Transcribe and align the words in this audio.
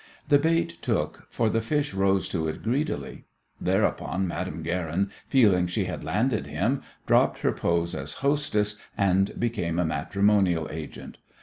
The 0.29 0.39
bait 0.39 0.79
took, 0.81 1.27
for 1.29 1.47
the 1.47 1.61
fish 1.61 1.93
rose 1.93 2.27
to 2.29 2.47
it 2.47 2.63
greedily. 2.63 3.25
Thereupon 3.59 4.27
Madame 4.27 4.63
Guerin, 4.63 5.11
feeling 5.27 5.67
she 5.67 5.85
had 5.85 6.03
"landed" 6.03 6.47
him, 6.47 6.81
dropped 7.05 7.37
her 7.41 7.51
pose 7.51 7.93
as 7.93 8.13
hostess 8.25 8.77
and 8.97 9.39
became 9.39 9.77
a 9.77 9.85
matrimonial 9.85 10.67
agent. 10.71 11.19